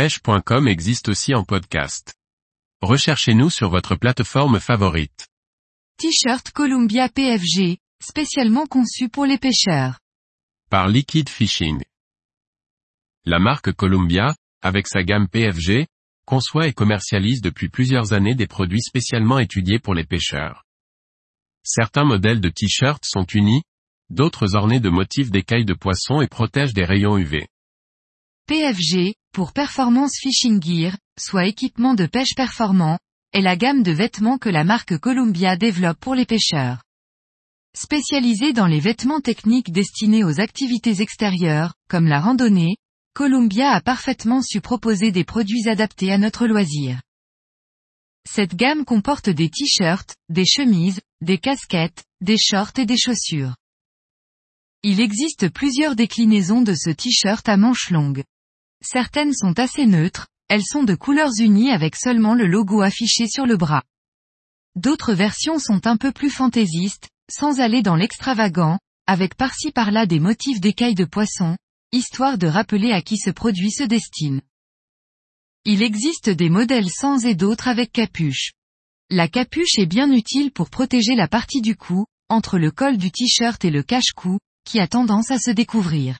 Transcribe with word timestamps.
pêche.com 0.00 0.66
existe 0.66 1.10
aussi 1.10 1.34
en 1.34 1.44
podcast. 1.44 2.14
Recherchez-nous 2.80 3.50
sur 3.50 3.68
votre 3.68 3.96
plateforme 3.96 4.58
favorite. 4.58 5.28
T-shirt 5.98 6.52
Columbia 6.52 7.10
PFG, 7.10 7.76
spécialement 8.02 8.64
conçu 8.64 9.10
pour 9.10 9.26
les 9.26 9.36
pêcheurs. 9.36 9.98
Par 10.70 10.88
Liquid 10.88 11.28
Fishing. 11.28 11.82
La 13.26 13.38
marque 13.38 13.72
Columbia, 13.72 14.34
avec 14.62 14.86
sa 14.86 15.02
gamme 15.02 15.28
PFG, 15.28 15.86
conçoit 16.24 16.66
et 16.66 16.72
commercialise 16.72 17.42
depuis 17.42 17.68
plusieurs 17.68 18.14
années 18.14 18.34
des 18.34 18.46
produits 18.46 18.80
spécialement 18.80 19.38
étudiés 19.38 19.80
pour 19.80 19.92
les 19.92 20.06
pêcheurs. 20.06 20.64
Certains 21.62 22.04
modèles 22.04 22.40
de 22.40 22.48
t-shirts 22.48 23.04
sont 23.04 23.26
unis, 23.26 23.64
d'autres 24.08 24.56
ornés 24.56 24.80
de 24.80 24.88
motifs 24.88 25.30
d'écailles 25.30 25.66
de 25.66 25.74
poisson 25.74 26.22
et 26.22 26.26
protègent 26.26 26.72
des 26.72 26.86
rayons 26.86 27.18
UV. 27.18 27.48
PFG, 28.46 29.14
pour 29.32 29.52
Performance 29.52 30.18
Fishing 30.20 30.60
Gear, 30.62 30.96
soit 31.18 31.46
équipement 31.46 31.94
de 31.94 32.06
pêche 32.06 32.34
performant, 32.34 32.98
est 33.32 33.40
la 33.40 33.56
gamme 33.56 33.82
de 33.82 33.92
vêtements 33.92 34.38
que 34.38 34.48
la 34.48 34.64
marque 34.64 34.98
Columbia 34.98 35.56
développe 35.56 35.98
pour 36.00 36.14
les 36.14 36.26
pêcheurs. 36.26 36.82
Spécialisée 37.76 38.52
dans 38.52 38.66
les 38.66 38.80
vêtements 38.80 39.20
techniques 39.20 39.70
destinés 39.70 40.24
aux 40.24 40.40
activités 40.40 41.00
extérieures, 41.00 41.74
comme 41.88 42.08
la 42.08 42.20
randonnée, 42.20 42.76
Columbia 43.14 43.70
a 43.70 43.80
parfaitement 43.80 44.42
su 44.42 44.60
proposer 44.60 45.12
des 45.12 45.24
produits 45.24 45.68
adaptés 45.68 46.10
à 46.10 46.18
notre 46.18 46.48
loisir. 46.48 47.00
Cette 48.28 48.56
gamme 48.56 48.84
comporte 48.84 49.30
des 49.30 49.48
t-shirts, 49.48 50.16
des 50.28 50.44
chemises, 50.44 51.00
des 51.20 51.38
casquettes, 51.38 52.04
des 52.20 52.36
shorts 52.36 52.72
et 52.78 52.86
des 52.86 52.98
chaussures. 52.98 53.54
Il 54.82 55.00
existe 55.00 55.50
plusieurs 55.50 55.94
déclinaisons 55.94 56.62
de 56.62 56.74
ce 56.74 56.90
t-shirt 56.90 57.48
à 57.48 57.56
manches 57.56 57.90
longues. 57.90 58.24
Certaines 58.82 59.34
sont 59.34 59.58
assez 59.58 59.86
neutres, 59.86 60.28
elles 60.48 60.64
sont 60.64 60.84
de 60.84 60.94
couleurs 60.94 61.32
unies 61.38 61.70
avec 61.70 61.96
seulement 61.96 62.34
le 62.34 62.46
logo 62.46 62.80
affiché 62.80 63.28
sur 63.28 63.46
le 63.46 63.56
bras. 63.56 63.84
D'autres 64.74 65.14
versions 65.14 65.58
sont 65.58 65.86
un 65.86 65.96
peu 65.96 66.12
plus 66.12 66.30
fantaisistes, 66.30 67.08
sans 67.30 67.60
aller 67.60 67.82
dans 67.82 67.96
l'extravagant, 67.96 68.78
avec 69.06 69.34
par-ci 69.34 69.70
par-là 69.72 70.06
des 70.06 70.20
motifs 70.20 70.60
d'écailles 70.60 70.94
de 70.94 71.04
poisson, 71.04 71.56
histoire 71.92 72.38
de 72.38 72.46
rappeler 72.46 72.92
à 72.92 73.02
qui 73.02 73.16
ce 73.16 73.30
produit 73.30 73.70
se 73.70 73.82
destine. 73.82 74.40
Il 75.64 75.82
existe 75.82 76.30
des 76.30 76.48
modèles 76.48 76.90
sans 76.90 77.24
et 77.24 77.34
d'autres 77.34 77.68
avec 77.68 77.92
capuche. 77.92 78.52
La 79.10 79.28
capuche 79.28 79.78
est 79.78 79.86
bien 79.86 80.10
utile 80.10 80.52
pour 80.52 80.70
protéger 80.70 81.16
la 81.16 81.28
partie 81.28 81.60
du 81.60 81.76
cou, 81.76 82.06
entre 82.28 82.58
le 82.58 82.70
col 82.70 82.96
du 82.96 83.10
t-shirt 83.10 83.64
et 83.64 83.70
le 83.70 83.82
cache-cou, 83.82 84.38
qui 84.64 84.80
a 84.80 84.86
tendance 84.86 85.30
à 85.30 85.38
se 85.38 85.50
découvrir. 85.50 86.18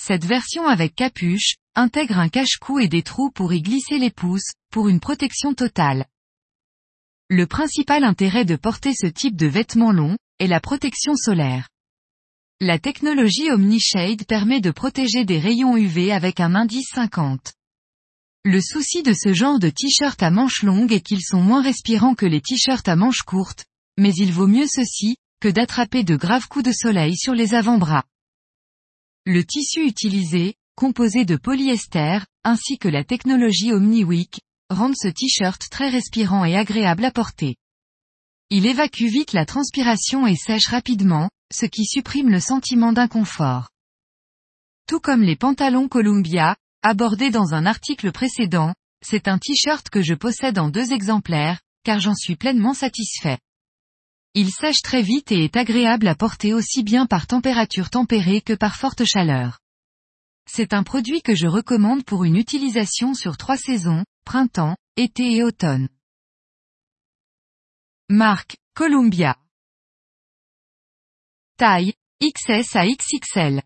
Cette 0.00 0.24
version 0.24 0.66
avec 0.66 0.94
capuche, 0.94 1.54
intègre 1.74 2.18
un 2.18 2.28
cache-cou 2.28 2.78
et 2.78 2.88
des 2.88 3.02
trous 3.02 3.30
pour 3.30 3.52
y 3.52 3.62
glisser 3.62 3.98
les 3.98 4.10
pouces, 4.10 4.52
pour 4.70 4.88
une 4.88 5.00
protection 5.00 5.54
totale. 5.54 6.06
Le 7.30 7.46
principal 7.46 8.04
intérêt 8.04 8.44
de 8.44 8.56
porter 8.56 8.92
ce 8.94 9.06
type 9.06 9.36
de 9.36 9.46
vêtements 9.46 9.92
longs, 9.92 10.16
est 10.40 10.46
la 10.46 10.60
protection 10.60 11.16
solaire. 11.16 11.68
La 12.60 12.78
technologie 12.78 13.50
OmniShade 13.50 14.24
permet 14.26 14.60
de 14.60 14.70
protéger 14.70 15.24
des 15.24 15.38
rayons 15.38 15.76
UV 15.76 16.12
avec 16.12 16.40
un 16.40 16.54
indice 16.54 16.88
50. 16.94 17.54
Le 18.44 18.60
souci 18.60 19.02
de 19.02 19.12
ce 19.12 19.32
genre 19.32 19.58
de 19.58 19.70
t-shirt 19.70 20.22
à 20.22 20.30
manches 20.30 20.62
longues 20.62 20.92
est 20.92 21.00
qu'ils 21.00 21.24
sont 21.24 21.40
moins 21.40 21.62
respirants 21.62 22.14
que 22.14 22.26
les 22.26 22.40
t-shirts 22.40 22.88
à 22.88 22.96
manches 22.96 23.22
courtes, 23.22 23.64
mais 23.96 24.12
il 24.14 24.32
vaut 24.32 24.46
mieux 24.46 24.66
ceci, 24.66 25.16
que 25.40 25.48
d'attraper 25.48 26.04
de 26.04 26.16
graves 26.16 26.48
coups 26.48 26.64
de 26.64 26.72
soleil 26.72 27.16
sur 27.16 27.34
les 27.34 27.54
avant-bras. 27.54 28.04
Le 29.26 29.42
tissu 29.42 29.86
utilisé, 29.86 30.54
composé 30.76 31.24
de 31.24 31.36
polyester, 31.36 32.18
ainsi 32.44 32.76
que 32.76 32.88
la 32.88 33.04
technologie 33.04 33.72
OmniWick, 33.72 34.42
rendent 34.68 34.96
ce 35.00 35.08
t-shirt 35.08 35.62
très 35.70 35.88
respirant 35.88 36.44
et 36.44 36.54
agréable 36.54 37.06
à 37.06 37.10
porter. 37.10 37.56
Il 38.50 38.66
évacue 38.66 39.06
vite 39.06 39.32
la 39.32 39.46
transpiration 39.46 40.26
et 40.26 40.36
sèche 40.36 40.66
rapidement, 40.66 41.30
ce 41.50 41.64
qui 41.64 41.86
supprime 41.86 42.28
le 42.28 42.38
sentiment 42.38 42.92
d'inconfort. 42.92 43.70
Tout 44.86 45.00
comme 45.00 45.22
les 45.22 45.36
pantalons 45.36 45.88
Columbia, 45.88 46.54
abordés 46.82 47.30
dans 47.30 47.54
un 47.54 47.64
article 47.64 48.12
précédent, 48.12 48.74
c'est 49.02 49.26
un 49.26 49.38
t-shirt 49.38 49.88
que 49.88 50.02
je 50.02 50.12
possède 50.12 50.58
en 50.58 50.68
deux 50.68 50.92
exemplaires, 50.92 51.62
car 51.82 51.98
j'en 51.98 52.14
suis 52.14 52.36
pleinement 52.36 52.74
satisfait. 52.74 53.38
Il 54.36 54.50
sèche 54.50 54.82
très 54.82 55.02
vite 55.02 55.30
et 55.30 55.44
est 55.44 55.56
agréable 55.56 56.08
à 56.08 56.16
porter 56.16 56.54
aussi 56.54 56.82
bien 56.82 57.06
par 57.06 57.28
température 57.28 57.88
tempérée 57.88 58.40
que 58.40 58.52
par 58.52 58.74
forte 58.74 59.04
chaleur. 59.04 59.60
C'est 60.46 60.74
un 60.74 60.82
produit 60.82 61.22
que 61.22 61.36
je 61.36 61.46
recommande 61.46 62.04
pour 62.04 62.24
une 62.24 62.34
utilisation 62.34 63.14
sur 63.14 63.36
trois 63.36 63.56
saisons, 63.56 64.04
printemps, 64.24 64.76
été 64.96 65.36
et 65.36 65.44
automne. 65.44 65.88
Marque, 68.08 68.56
Columbia. 68.74 69.38
Taille, 71.56 71.94
XS 72.20 72.74
à 72.74 72.86
XXL. 72.86 73.62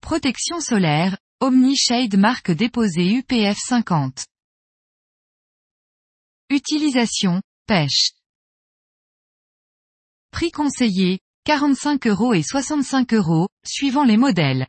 Protection 0.00 0.60
solaire, 0.60 1.18
Omni 1.40 1.76
Shade 1.76 2.16
marque 2.16 2.52
déposée 2.52 3.14
UPF 3.14 3.58
50. 3.58 4.26
Utilisation, 6.50 7.42
pêche. 7.66 8.12
Prix 10.34 10.50
conseillé, 10.50 11.20
45 11.44 12.08
euros 12.08 12.34
et 12.34 12.42
65 12.42 13.14
euros, 13.14 13.46
suivant 13.64 14.02
les 14.02 14.16
modèles. 14.16 14.66